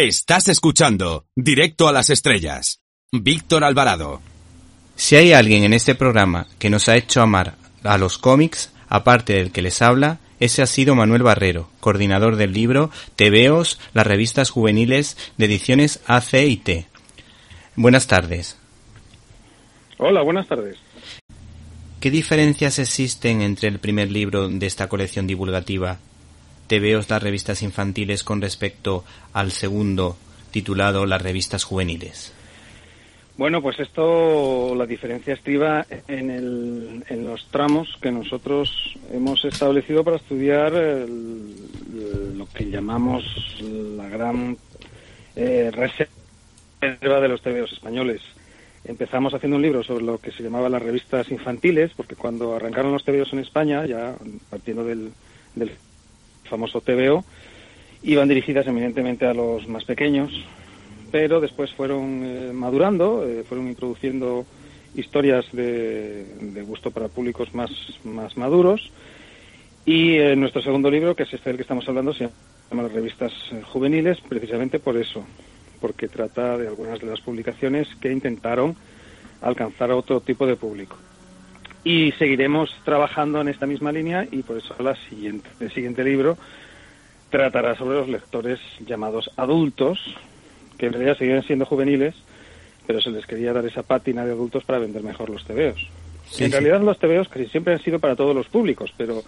Estás 0.00 0.46
escuchando 0.46 1.26
Directo 1.34 1.88
a 1.88 1.92
las 1.92 2.08
Estrellas. 2.08 2.84
Víctor 3.10 3.64
Alvarado. 3.64 4.20
Si 4.94 5.16
hay 5.16 5.32
alguien 5.32 5.64
en 5.64 5.72
este 5.72 5.96
programa 5.96 6.46
que 6.60 6.70
nos 6.70 6.88
ha 6.88 6.96
hecho 6.96 7.20
amar 7.20 7.56
a 7.82 7.98
los 7.98 8.16
cómics, 8.16 8.72
aparte 8.88 9.32
del 9.32 9.50
que 9.50 9.60
les 9.60 9.82
habla, 9.82 10.20
ese 10.38 10.62
ha 10.62 10.66
sido 10.66 10.94
Manuel 10.94 11.24
Barrero, 11.24 11.68
coordinador 11.80 12.36
del 12.36 12.52
libro 12.52 12.92
TVOs, 13.16 13.80
las 13.92 14.06
revistas 14.06 14.50
juveniles 14.50 15.16
de 15.36 15.46
ediciones 15.46 16.00
AC 16.06 16.34
y 16.46 16.58
T. 16.58 16.86
Buenas 17.74 18.06
tardes. 18.06 18.56
Hola, 19.98 20.22
buenas 20.22 20.46
tardes. 20.46 20.76
¿Qué 21.98 22.12
diferencias 22.12 22.78
existen 22.78 23.40
entre 23.40 23.68
el 23.68 23.80
primer 23.80 24.12
libro 24.12 24.48
de 24.48 24.64
esta 24.64 24.88
colección 24.88 25.26
divulgativa, 25.26 25.98
TVOs, 26.68 27.10
las 27.10 27.22
revistas 27.22 27.62
infantiles, 27.62 28.22
con 28.22 28.40
respecto 28.40 29.04
al 29.32 29.50
segundo, 29.50 30.16
titulado 30.50 31.06
Las 31.06 31.22
revistas 31.22 31.64
juveniles? 31.64 32.32
Bueno, 33.36 33.62
pues 33.62 33.78
esto, 33.78 34.74
la 34.74 34.84
diferencia 34.84 35.34
estriba 35.34 35.86
en, 36.08 36.30
el, 36.30 37.04
en 37.08 37.24
los 37.24 37.46
tramos 37.52 37.88
que 38.02 38.10
nosotros 38.10 38.96
hemos 39.12 39.44
establecido 39.44 40.02
para 40.02 40.16
estudiar 40.16 40.72
lo 40.72 42.48
que 42.52 42.68
llamamos 42.68 43.24
la 43.60 44.08
gran 44.08 44.56
eh, 45.36 45.70
reserva 45.70 47.20
de 47.20 47.28
los 47.28 47.40
TVOs 47.40 47.72
españoles. 47.74 48.22
Empezamos 48.84 49.32
haciendo 49.34 49.56
un 49.56 49.62
libro 49.62 49.84
sobre 49.84 50.04
lo 50.04 50.18
que 50.18 50.32
se 50.32 50.42
llamaba 50.42 50.68
las 50.68 50.82
revistas 50.82 51.30
infantiles, 51.30 51.92
porque 51.96 52.16
cuando 52.16 52.56
arrancaron 52.56 52.92
los 52.92 53.04
TVOs 53.04 53.32
en 53.34 53.38
España, 53.38 53.86
ya 53.86 54.16
partiendo 54.50 54.82
del, 54.82 55.12
del 55.54 55.70
famoso 56.48 56.80
TVO, 56.80 57.24
iban 58.02 58.28
dirigidas 58.28 58.66
eminentemente 58.66 59.26
a 59.26 59.34
los 59.34 59.68
más 59.68 59.84
pequeños, 59.84 60.32
pero 61.10 61.40
después 61.40 61.72
fueron 61.72 62.22
eh, 62.24 62.52
madurando, 62.52 63.26
eh, 63.26 63.44
fueron 63.48 63.68
introduciendo 63.68 64.44
historias 64.94 65.46
de, 65.52 66.26
gusto 66.66 66.90
para 66.90 67.08
públicos 67.08 67.54
más, 67.54 67.70
más 68.04 68.36
maduros. 68.36 68.90
Y 69.84 70.16
eh, 70.16 70.36
nuestro 70.36 70.60
segundo 70.60 70.90
libro, 70.90 71.14
que 71.14 71.22
es 71.22 71.32
este 71.32 71.50
del 71.50 71.56
que 71.56 71.62
estamos 71.62 71.88
hablando, 71.88 72.12
se 72.12 72.28
llama 72.70 72.82
Las 72.82 72.92
revistas 72.92 73.32
juveniles, 73.72 74.18
precisamente 74.28 74.78
por 74.78 74.96
eso, 74.96 75.24
porque 75.80 76.08
trata 76.08 76.58
de 76.58 76.68
algunas 76.68 77.00
de 77.00 77.06
las 77.06 77.20
publicaciones 77.20 77.88
que 78.00 78.12
intentaron 78.12 78.76
alcanzar 79.40 79.90
a 79.90 79.96
otro 79.96 80.20
tipo 80.20 80.46
de 80.46 80.56
público. 80.56 80.96
Y 81.88 82.12
seguiremos 82.18 82.70
trabajando 82.84 83.40
en 83.40 83.48
esta 83.48 83.64
misma 83.64 83.92
línea 83.92 84.28
y 84.30 84.42
por 84.42 84.58
eso 84.58 84.74
la 84.78 84.94
siguiente, 85.08 85.48
el 85.58 85.72
siguiente 85.72 86.04
libro 86.04 86.36
tratará 87.30 87.78
sobre 87.78 87.96
los 87.96 88.10
lectores 88.10 88.60
llamados 88.86 89.30
adultos, 89.38 89.98
que 90.76 90.84
en 90.84 90.92
realidad 90.92 91.16
seguían 91.16 91.42
siendo 91.44 91.64
juveniles, 91.64 92.14
pero 92.86 93.00
se 93.00 93.08
les 93.08 93.24
quería 93.24 93.54
dar 93.54 93.64
esa 93.64 93.84
pátina 93.84 94.26
de 94.26 94.32
adultos 94.32 94.64
para 94.64 94.80
vender 94.80 95.02
mejor 95.02 95.30
los 95.30 95.46
tebeos. 95.46 95.88
en 96.38 96.52
realidad 96.52 96.82
los 96.82 96.98
tebeos 96.98 97.26
casi 97.26 97.46
siempre 97.46 97.72
han 97.72 97.80
sido 97.80 97.98
para 97.98 98.16
todos 98.16 98.36
los 98.36 98.48
públicos, 98.48 98.92
pero 98.94 99.22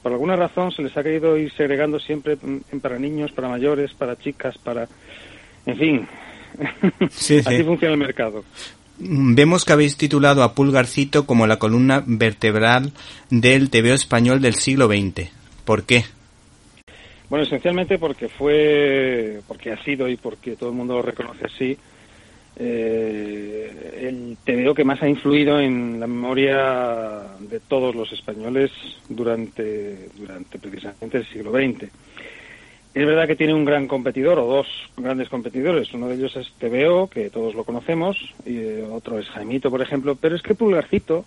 por 0.00 0.12
alguna 0.12 0.36
razón 0.36 0.70
se 0.70 0.82
les 0.82 0.96
ha 0.96 1.02
querido 1.02 1.36
ir 1.36 1.52
segregando 1.54 1.98
siempre 1.98 2.38
para 2.80 2.96
niños, 2.96 3.32
para 3.32 3.48
mayores, 3.48 3.92
para 3.92 4.16
chicas, 4.16 4.56
para... 4.58 4.86
En 5.66 5.76
fin, 5.76 6.08
así 7.10 7.64
funciona 7.64 7.94
el 7.94 7.98
mercado. 7.98 8.44
Vemos 8.98 9.64
que 9.64 9.72
habéis 9.72 9.96
titulado 9.96 10.42
a 10.42 10.54
Pulgarcito 10.54 11.26
como 11.26 11.46
la 11.46 11.58
columna 11.58 12.02
vertebral 12.06 12.92
del 13.28 13.70
tebeo 13.70 13.94
español 13.94 14.40
del 14.40 14.54
siglo 14.54 14.86
XX. 14.86 15.30
¿Por 15.64 15.84
qué? 15.84 16.04
Bueno, 17.28 17.44
esencialmente 17.44 17.98
porque 17.98 18.28
fue, 18.28 19.40
porque 19.48 19.72
ha 19.72 19.82
sido 19.82 20.08
y 20.08 20.16
porque 20.16 20.56
todo 20.56 20.68
el 20.68 20.76
mundo 20.76 20.94
lo 20.94 21.02
reconoce 21.02 21.46
así, 21.46 21.76
eh, 22.56 23.98
el 24.02 24.36
TVO 24.44 24.74
que 24.74 24.84
más 24.84 25.02
ha 25.02 25.08
influido 25.08 25.58
en 25.58 25.98
la 25.98 26.06
memoria 26.06 27.22
de 27.40 27.58
todos 27.60 27.94
los 27.96 28.12
españoles 28.12 28.70
durante, 29.08 30.08
durante 30.16 30.58
precisamente 30.58 31.18
el 31.18 31.26
siglo 31.26 31.50
XX. 31.50 31.90
Es 32.94 33.04
verdad 33.04 33.26
que 33.26 33.34
tiene 33.34 33.54
un 33.54 33.64
gran 33.64 33.88
competidor 33.88 34.38
o 34.38 34.46
dos 34.46 34.68
grandes 34.96 35.28
competidores. 35.28 35.92
Uno 35.94 36.08
de 36.08 36.14
ellos 36.14 36.36
es 36.36 36.52
TVO, 36.58 37.08
que 37.08 37.28
todos 37.28 37.56
lo 37.56 37.64
conocemos, 37.64 38.16
y 38.46 38.58
eh, 38.58 38.84
otro 38.88 39.18
es 39.18 39.28
Jaimito, 39.30 39.68
por 39.68 39.82
ejemplo. 39.82 40.14
Pero 40.14 40.36
es 40.36 40.42
que 40.42 40.54
Pulgarcito 40.54 41.24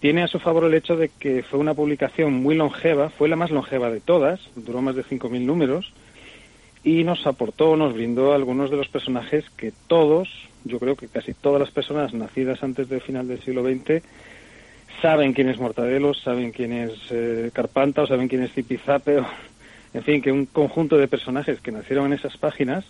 tiene 0.00 0.22
a 0.22 0.28
su 0.28 0.38
favor 0.38 0.64
el 0.64 0.72
hecho 0.72 0.96
de 0.96 1.10
que 1.10 1.42
fue 1.42 1.58
una 1.58 1.74
publicación 1.74 2.32
muy 2.32 2.54
longeva, 2.54 3.10
fue 3.10 3.28
la 3.28 3.36
más 3.36 3.50
longeva 3.50 3.90
de 3.90 4.00
todas, 4.00 4.40
duró 4.56 4.80
más 4.80 4.96
de 4.96 5.04
5.000 5.04 5.42
números, 5.42 5.92
y 6.82 7.04
nos 7.04 7.26
aportó, 7.26 7.76
nos 7.76 7.92
brindó 7.92 8.32
algunos 8.32 8.70
de 8.70 8.78
los 8.78 8.88
personajes 8.88 9.44
que 9.50 9.74
todos, 9.86 10.30
yo 10.64 10.78
creo 10.78 10.96
que 10.96 11.08
casi 11.08 11.34
todas 11.34 11.60
las 11.60 11.70
personas 11.70 12.14
nacidas 12.14 12.62
antes 12.62 12.88
del 12.88 13.02
final 13.02 13.28
del 13.28 13.42
siglo 13.42 13.62
XX, 13.62 14.02
saben 15.02 15.34
quién 15.34 15.50
es 15.50 15.58
Mortadelo, 15.58 16.14
saben 16.14 16.52
quién 16.52 16.72
es 16.72 16.92
eh, 17.10 17.50
Carpanta 17.52 18.02
o 18.02 18.06
saben 18.06 18.28
quién 18.28 18.42
es 18.42 18.52
Zipizape, 18.52 19.18
o, 19.18 19.26
en 19.92 20.02
fin, 20.02 20.22
que 20.22 20.32
un 20.32 20.46
conjunto 20.46 20.96
de 20.96 21.08
personajes 21.08 21.60
que 21.60 21.72
nacieron 21.72 22.06
en 22.06 22.12
esas 22.14 22.36
páginas 22.36 22.84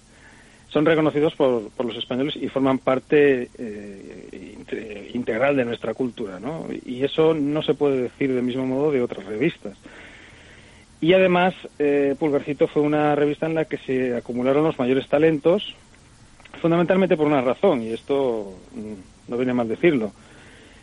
son 0.68 0.86
reconocidos 0.86 1.34
por, 1.34 1.70
por 1.70 1.86
los 1.86 1.96
españoles 1.96 2.36
y 2.36 2.48
forman 2.48 2.78
parte 2.78 3.50
eh, 3.58 5.08
integral 5.12 5.56
de 5.56 5.64
nuestra 5.64 5.94
cultura, 5.94 6.38
¿no? 6.38 6.66
Y 6.84 7.02
eso 7.02 7.34
no 7.34 7.62
se 7.62 7.74
puede 7.74 8.02
decir 8.02 8.32
del 8.32 8.44
mismo 8.44 8.66
modo 8.66 8.92
de 8.92 9.02
otras 9.02 9.26
revistas. 9.26 9.76
Y 11.00 11.14
además, 11.14 11.54
eh, 11.78 12.14
Pulgarcito 12.18 12.68
fue 12.68 12.82
una 12.82 13.14
revista 13.14 13.46
en 13.46 13.54
la 13.54 13.64
que 13.64 13.78
se 13.78 14.14
acumularon 14.14 14.64
los 14.64 14.78
mayores 14.78 15.08
talentos, 15.08 15.74
fundamentalmente 16.60 17.16
por 17.16 17.26
una 17.26 17.40
razón, 17.40 17.82
y 17.82 17.92
esto 17.92 18.54
mm, 18.74 19.30
no 19.30 19.36
viene 19.36 19.54
mal 19.54 19.66
decirlo. 19.66 20.12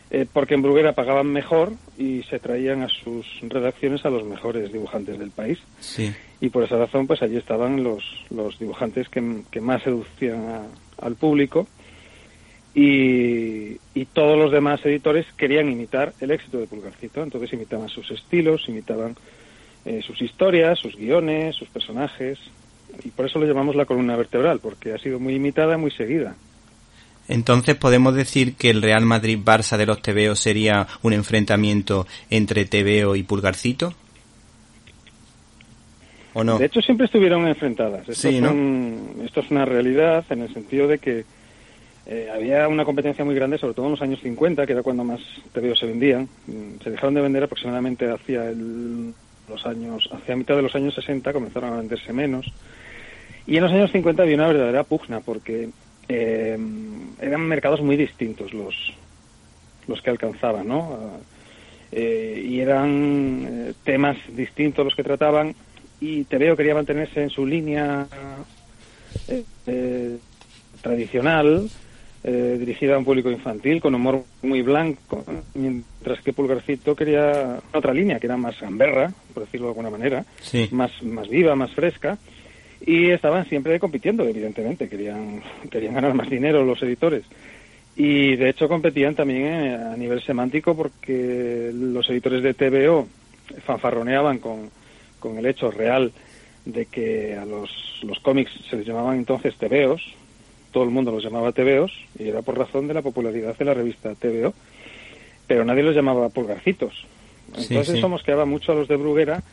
Eh, 0.09 0.25
porque 0.31 0.53
en 0.53 0.62
Bruguera 0.62 0.94
pagaban 0.94 1.28
mejor 1.28 1.73
y 1.97 2.23
se 2.23 2.40
traían 2.40 2.81
a 2.81 2.88
sus 2.88 3.25
redacciones 3.41 4.06
a 4.06 4.09
los 4.09 4.23
mejores 4.23 4.72
dibujantes 4.72 5.19
del 5.19 5.31
país. 5.31 5.59
Sí. 5.79 6.13
Y 6.40 6.50
por 6.50 6.63
esa 6.63 6.78
razón, 6.78 7.07
pues 7.07 7.22
allí 7.22 7.35
estaban 7.35 7.84
los, 7.84 8.03
los 8.29 8.57
dibujantes 8.57 9.09
que, 9.09 9.41
que 9.51 9.59
más 9.59 9.84
seducían 9.84 10.67
al 11.01 11.16
público 11.16 11.67
y, 12.73 13.79
y, 13.96 14.06
todos 14.13 14.38
los 14.38 14.51
demás 14.51 14.85
editores 14.85 15.25
querían 15.35 15.72
imitar 15.72 16.13
el 16.22 16.29
éxito 16.29 16.59
de 16.59 16.67
Pulgarcito. 16.67 17.23
Entonces 17.23 17.51
imitaban 17.53 17.90
sus 17.90 18.12
estilos, 18.12 18.69
imitaban 18.69 19.16
eh, 19.84 20.01
sus 20.06 20.22
historias, 20.22 20.78
sus 20.78 20.96
guiones, 20.96 21.56
sus 21.56 21.69
personajes. 21.69 22.38
Y 23.03 23.09
por 23.09 23.25
eso 23.25 23.40
lo 23.40 23.47
llamamos 23.47 23.75
la 23.75 23.85
columna 23.85 24.16
vertebral, 24.16 24.59
porque 24.59 24.94
ha 24.94 25.00
sido 25.00 25.19
muy 25.19 25.34
imitada, 25.34 25.78
muy 25.78 25.90
seguida. 25.90 26.35
Entonces 27.29 27.75
podemos 27.75 28.15
decir 28.15 28.55
que 28.55 28.69
el 28.69 28.81
Real 28.81 29.05
Madrid-Barça 29.05 29.77
de 29.77 29.85
los 29.85 30.01
TVO 30.01 30.35
sería 30.35 30.88
un 31.01 31.13
enfrentamiento 31.13 32.07
entre 32.29 32.65
TVO 32.65 33.15
y 33.15 33.23
Pulgarcito. 33.23 33.93
¿O 36.33 36.43
no? 36.43 36.59
De 36.59 36.66
hecho 36.66 36.81
siempre 36.81 37.05
estuvieron 37.05 37.47
enfrentadas. 37.47 38.07
Esto, 38.07 38.29
sí, 38.29 38.39
¿no? 38.39 39.23
esto 39.23 39.41
es 39.41 39.51
una 39.51 39.66
realidad 39.66 40.23
en 40.29 40.43
el 40.43 40.53
sentido 40.53 40.87
de 40.87 40.99
que 40.99 41.25
eh, 42.05 42.29
había 42.33 42.67
una 42.69 42.85
competencia 42.85 43.25
muy 43.25 43.35
grande, 43.35 43.57
sobre 43.57 43.73
todo 43.73 43.87
en 43.87 43.91
los 43.91 44.01
años 44.01 44.21
50, 44.21 44.66
que 44.66 44.71
era 44.71 44.83
cuando 44.83 45.03
más 45.03 45.19
TVO 45.51 45.75
se 45.75 45.87
vendían. 45.87 46.29
Mm, 46.47 46.81
se 46.81 46.91
dejaron 46.91 47.16
de 47.16 47.21
vender 47.21 47.43
aproximadamente 47.43 48.09
hacia 48.09 48.47
el, 48.49 49.13
los 49.49 49.66
años, 49.66 50.09
hacia 50.13 50.35
mitad 50.35 50.55
de 50.55 50.61
los 50.61 50.75
años 50.75 50.93
60, 50.95 51.33
comenzaron 51.33 51.73
a 51.73 51.77
venderse 51.77 52.13
menos. 52.13 52.45
Y 53.45 53.57
en 53.57 53.63
los 53.63 53.71
años 53.71 53.91
50 53.91 54.23
había 54.23 54.35
una 54.35 54.47
verdadera 54.47 54.83
pugna, 54.83 55.19
porque 55.19 55.69
eh, 56.09 56.57
eran 57.21 57.41
mercados 57.41 57.81
muy 57.81 57.97
distintos 57.97 58.53
los, 58.53 58.75
los 59.87 60.01
que 60.01 60.09
alcanzaban, 60.09 60.67
¿no? 60.67 61.19
Eh, 61.91 62.45
y 62.45 62.59
eran 62.59 63.45
eh, 63.47 63.73
temas 63.83 64.17
distintos 64.35 64.83
los 64.83 64.95
que 64.95 65.03
trataban 65.03 65.55
y 66.01 66.25
TVO 66.25 66.55
quería 66.55 66.75
mantenerse 66.75 67.23
en 67.23 67.29
su 67.29 67.45
línea 67.45 68.05
eh, 69.27 69.43
eh, 69.65 70.17
tradicional, 70.81 71.69
dirigida 72.23 72.95
a 72.95 72.97
un 72.97 73.05
público 73.05 73.31
infantil, 73.31 73.79
con 73.79 73.95
humor 73.95 74.25
muy 74.41 74.61
blanco, 74.61 75.23
mientras 75.53 76.19
que 76.21 76.33
Pulgarcito 76.33 76.93
quería 76.93 77.61
otra 77.73 77.93
línea, 77.93 78.19
que 78.19 78.25
era 78.25 78.35
más 78.35 78.59
gamberra, 78.59 79.13
por 79.33 79.45
decirlo 79.45 79.67
de 79.67 79.71
alguna 79.71 79.89
manera, 79.89 80.25
sí. 80.41 80.67
más, 80.71 80.91
más 81.03 81.29
viva, 81.29 81.55
más 81.55 81.71
fresca 81.71 82.17
y 82.87 83.11
estaban 83.11 83.45
siempre 83.49 83.81
compitiendo, 83.81 84.23
evidentemente, 84.23 84.87
querían, 84.87 85.43
querían 85.69 85.93
ganar 85.93 86.13
más 86.13 86.29
dinero 86.29 86.63
los 86.63 86.81
editores. 86.81 87.25
Y 87.97 88.37
de 88.37 88.49
hecho 88.49 88.69
competían 88.69 89.13
también 89.13 89.45
eh, 89.45 89.75
a 89.75 89.97
nivel 89.97 90.23
semántico 90.23 90.73
porque 90.73 91.69
los 91.73 92.09
editores 92.09 92.41
de 92.41 92.53
TVO 92.53 93.05
fanfarroneaban 93.66 94.39
con, 94.39 94.69
con 95.19 95.37
el 95.37 95.45
hecho 95.47 95.69
real 95.69 96.13
de 96.63 96.85
que 96.85 97.35
a 97.35 97.43
los, 97.43 97.69
los 98.03 98.19
cómics 98.19 98.51
se 98.69 98.78
les 98.78 98.87
llamaban 98.87 99.17
entonces 99.17 99.57
TVOs, 99.57 100.13
todo 100.72 100.85
el 100.85 100.90
mundo 100.90 101.11
los 101.11 101.23
llamaba 101.23 101.51
TVOs, 101.51 101.91
y 102.17 102.29
era 102.29 102.41
por 102.41 102.57
razón 102.57 102.87
de 102.87 102.93
la 102.93 103.01
popularidad 103.01 103.57
de 103.57 103.66
la 103.66 103.73
revista 103.73 104.16
TVO, 104.16 104.53
pero 105.45 105.66
nadie 105.66 105.83
los 105.83 105.95
llamaba 105.95 106.29
pulgarcitos. 106.29 107.05
Entonces 107.47 107.85
sí, 107.85 107.91
sí. 107.91 107.97
eso 107.97 108.07
mosqueaba 108.07 108.45
mucho 108.45 108.72
a 108.72 108.75
los 108.75 108.87
de 108.87 108.95
Bruguera 108.95 109.43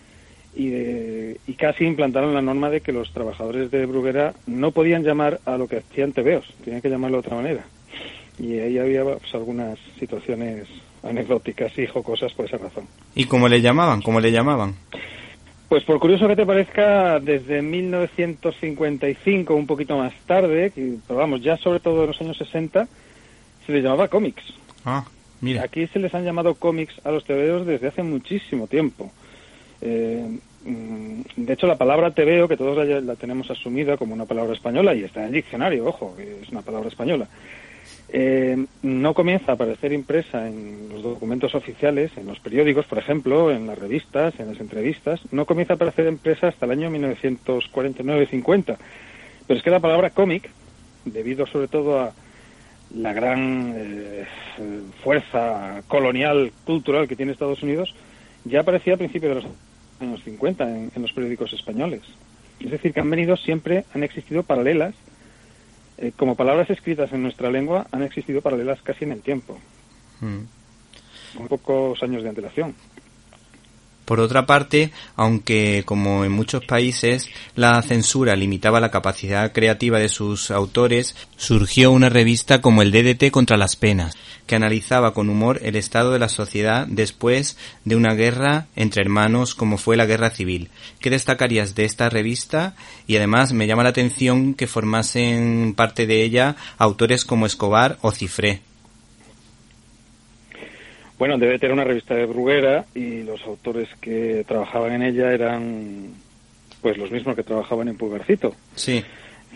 y, 0.57 1.37
y, 1.47 1.55
casi 1.55 1.85
implantaron 1.85 2.35
la 2.35 2.43
norma 2.43 2.71
de 2.71 2.81
que 2.81 2.93
los 2.93 3.13
trabajadores 3.13 3.71
de 3.71 3.87
Bruguera 3.87 4.35
no 4.47 4.71
podían 4.71 5.03
llamar 5.03 5.41
a 5.45 5.57
lo 5.57 5.67
que 5.67 5.79
hacían 5.79 6.13
tebeos, 6.13 6.47
tenían 6.65 6.81
que 6.81 6.91
llamarlo 6.91 7.17
de 7.17 7.27
otra 7.27 7.37
manera. 7.37 7.65
Y 8.39 8.59
ahí 8.59 8.79
había 8.79 9.05
pues, 9.05 9.35
algunas 9.35 9.79
situaciones 9.99 10.69
anecdóticas 11.03 11.77
y 11.79 11.87
jocosas 11.87 12.33
por 12.33 12.47
esa 12.47 12.59
razón. 12.59 12.87
¿Y 13.15 13.25
cómo 13.27 13.49
le 13.49 13.61
llamaban? 13.61 14.03
¿Cómo 14.03 14.21
le 14.21 14.33
llamaban? 14.33 14.75
Pues 15.69 15.83
por 15.85 15.99
curioso 15.99 16.29
que 16.29 16.37
te 16.37 16.47
parezca, 16.47 17.19
desde 17.21 17.63
1955, 17.63 19.55
un 19.55 19.67
poquito 19.67 19.97
más 19.97 20.13
tarde, 20.27 20.71
pero 20.75 21.19
vamos, 21.19 21.43
ya 21.43 21.57
sobre 21.57 21.81
todo 21.81 22.03
en 22.03 22.09
los 22.09 22.21
años 22.21 22.37
60, 22.37 22.87
se 23.67 23.73
les 23.73 23.83
llamaba 23.83 24.09
cómics. 24.09 24.45
Ah, 24.85 25.05
mira. 25.41 25.63
Aquí 25.63 25.87
se 25.89 25.99
les 25.99 26.15
han 26.15 26.25
llamado 26.25 26.55
cómics 26.55 26.95
a 27.05 27.11
los 27.11 27.25
tebeos 27.25 27.67
desde 27.67 27.89
hace 27.89 28.03
muchísimo 28.03 28.67
tiempo. 28.67 29.11
Eh, 29.85 30.39
mm, 30.65 31.21
de 31.37 31.53
hecho, 31.53 31.67
la 31.67 31.77
palabra 31.77 32.11
tebeo, 32.11 32.49
que 32.49 32.57
todos 32.57 32.87
la, 32.87 33.15
tenemos 33.17 33.51
asumida 33.51 33.97
como 33.97 34.15
una 34.15 34.25
palabra 34.25 34.55
española, 34.55 34.95
y 34.95 35.05
está 35.05 35.21
en 35.21 35.27
el 35.27 35.33
diccionario, 35.33 35.87
ojo, 35.87 36.17
es 36.19 36.49
una 36.49 36.63
palabra 36.63 36.89
española, 36.89 37.29
eh, 38.09 38.65
no 38.83 39.13
comienza 39.13 39.53
a 39.53 39.55
aparecer 39.57 39.93
impresa 39.93 40.49
en 40.49 40.89
los 40.91 41.03
documentos 41.03 41.55
oficiales, 41.55 42.13
en 42.17 42.27
los 42.27 42.41
periódicos, 42.41 42.87
por 42.87 42.99
ejemplo, 42.99 43.51
en 43.51 43.67
las 43.67 43.79
revistas, 43.79 44.39
en 44.41 44.49
las 44.49 44.61
entrevistas, 44.61 45.21
no 45.33 45.45
comienza 45.45 45.75
a 45.75 45.77
aparecer 45.77 46.07
impresa 46.07 46.49
hasta 46.49 46.65
el 46.65 46.73
año 46.73 46.91
1949-50. 46.91 48.77
Pero 49.47 49.59
es 49.59 49.63
que 49.63 49.71
la 49.71 49.81
palabra 49.81 50.11
cómic, 50.11 50.49
debido 51.05 51.47
sobre 51.47 51.69
todo 51.69 52.01
a 52.01 52.13
la 52.95 53.13
gran 53.13 53.75
eh, 53.77 54.25
fuerza 55.03 55.83
colonial, 55.89 56.53
cultural 56.65 57.09
que 57.09 57.17
tiene 57.17 57.33
Estados 57.33 57.63
Unidos, 57.63 57.95
ya 58.45 58.61
aparecía 58.61 58.95
a 58.95 58.99
principios 58.99 59.35
de 59.35 59.43
los 59.43 59.51
años 60.01 60.23
50 60.25 60.65
en, 60.69 60.93
en 60.95 61.03
los 61.03 61.13
periódicos 61.13 61.53
españoles. 61.53 62.03
Es 62.61 62.71
decir, 62.71 62.93
que 62.93 63.01
han 63.01 63.11
venido 63.11 63.37
siempre, 63.37 63.85
han 63.95 64.03
existido 64.03 64.43
paralelas 64.43 64.95
eh, 65.97 66.13
como 66.17 66.35
palabras 66.35 66.69
escritas 66.71 67.13
en 67.13 67.23
nuestra 67.23 67.51
lengua 67.51 67.87
han 67.93 68.03
existido 68.03 68.41
paralelas 68.41 68.83
casi 68.83 69.05
en 69.05 69.13
el 69.13 69.23
tiempo, 69.23 69.59
mm. 70.21 71.37
con 71.37 71.49
pocos 71.49 72.03
años 72.03 72.23
de 72.25 72.31
antelación. 72.31 72.75
Por 74.05 74.21
otra 74.21 74.45
parte, 74.45 74.93
aunque 75.17 75.83
como 75.87 76.25
en 76.25 76.33
muchos 76.33 76.65
países 76.65 77.29
la 77.55 77.81
censura 77.83 78.37
limitaba 78.37 78.81
la 78.81 78.91
capacidad 78.91 79.53
creativa 79.53 79.99
de 79.99 80.11
sus 80.11 80.51
autores, 80.51 81.17
surgió 81.37 81.91
una 81.91 82.11
revista 82.11 82.61
como 82.61 82.83
el 82.83 82.93
DDT 82.93 83.31
contra 83.31 83.57
las 83.57 83.77
penas, 83.77 84.15
que 84.47 84.57
analizaba 84.57 85.15
con 85.15 85.31
humor 85.31 85.61
el 85.63 85.77
estado 85.77 86.13
de 86.13 86.19
la 86.19 86.29
sociedad 86.29 86.87
después 86.87 87.57
de 87.85 87.97
una 87.97 88.15
guerra 88.15 88.67
entre 88.77 89.01
hermanos 89.01 89.55
como 89.55 89.79
fue 89.79 89.97
la 89.97 90.07
guerra 90.07 90.31
civil. 90.31 90.69
¿Qué 91.01 91.09
destacarías 91.09 91.75
de 91.75 91.87
esta 91.87 92.11
revista? 92.11 92.77
Y 93.07 93.17
además 93.17 93.53
me 93.53 93.67
llama 93.67 93.85
la 93.85 93.91
atención 93.91 94.53
que 94.53 94.67
formasen 94.67 95.75
parte 95.75 96.07
de 96.07 96.23
ella 96.23 96.57
autores 96.77 97.25
como 97.25 97.47
Escobar 97.47 97.99
o 98.03 98.11
Cifré. 98.11 98.61
Bueno, 101.25 101.39
debe 101.39 101.59
tener 101.59 101.73
una 101.73 101.85
revista 101.85 102.15
de 102.15 102.27
Bruguera 102.27 102.85
y 102.95 103.23
los 103.23 103.43
autores 103.45 103.89
que 104.03 104.45
trabajaban 104.47 104.93
en 104.93 105.03
ella 105.05 105.33
eran 105.33 106.13
pues 106.83 106.99
los 106.99 107.11
mismos 107.11 107.35
que 107.35 107.43
trabajaban 107.43 107.89
en 107.89 107.97
Pulgarcito. 107.97 108.55
Sí. 108.75 109.03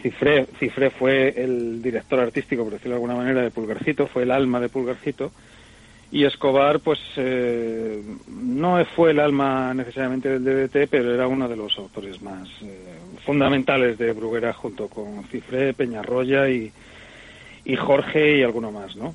Cifré, 0.01 0.47
Cifré 0.59 0.89
fue 0.89 1.35
el 1.37 1.83
director 1.83 2.21
artístico, 2.21 2.65
por 2.65 2.73
decirlo 2.73 2.93
de 2.93 2.97
alguna 3.03 3.17
manera, 3.17 3.43
de 3.43 3.51
Pulgarcito, 3.51 4.07
fue 4.07 4.23
el 4.23 4.31
alma 4.31 4.61
de 4.61 4.71
Pulgarcito. 4.71 5.31
Y 6.11 6.25
Escobar, 6.25 6.81
pues 6.81 7.01
eh, 7.17 8.03
no 8.29 8.83
fue 8.97 9.11
el 9.11 9.21
alma 9.21 9.75
necesariamente 9.75 10.39
del 10.39 10.45
DDT, 10.45 10.89
pero 10.91 11.13
era 11.13 11.29
uno 11.29 11.51
de 11.51 11.57
los 11.57 11.77
autores 11.77 12.23
más 12.23 12.49
eh, 12.63 12.95
fundamentales 13.27 13.99
de 13.99 14.13
Bruguera 14.13 14.55
junto 14.55 14.89
con 14.89 15.23
Cifré, 15.25 15.75
Peñarroya 15.75 16.49
y, 16.49 16.73
y 17.67 17.77
Jorge 17.77 18.39
y 18.39 18.43
alguno 18.43 18.73
más, 18.73 18.97
¿no? 18.97 19.15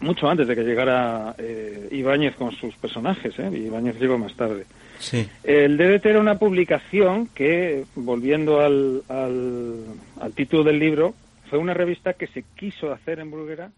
Mucho 0.00 0.28
antes 0.28 0.46
de 0.46 0.54
que 0.54 0.62
llegara 0.62 1.34
eh, 1.38 1.88
Ibáñez 1.92 2.34
con 2.36 2.52
sus 2.52 2.74
personajes, 2.76 3.38
¿eh? 3.38 3.50
Ibáñez 3.52 3.98
llegó 3.98 4.18
más 4.18 4.34
tarde. 4.34 4.66
Sí. 4.98 5.28
El 5.44 5.76
DDT 5.76 6.06
era 6.06 6.20
una 6.20 6.38
publicación 6.38 7.28
que, 7.28 7.84
volviendo 7.94 8.60
al, 8.60 9.02
al, 9.08 9.84
al, 10.20 10.32
título 10.32 10.64
del 10.64 10.78
libro, 10.78 11.14
fue 11.50 11.58
una 11.58 11.74
revista 11.74 12.14
que 12.14 12.26
se 12.28 12.44
quiso 12.56 12.92
hacer 12.92 13.20
en 13.20 13.30
Bruguera 13.30 13.70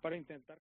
para 0.00 0.16
intentar... 0.16 0.56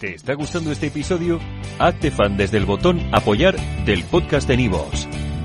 ¿Te 0.00 0.14
está 0.14 0.34
gustando 0.34 0.70
este 0.72 0.88
episodio? 0.88 1.40
Hazte 1.78 2.10
fan 2.10 2.36
desde 2.36 2.58
el 2.58 2.66
botón 2.66 3.00
apoyar 3.12 3.56
del 3.86 4.04
podcast 4.04 4.46
de 4.46 4.58
Nivos. 4.58 5.05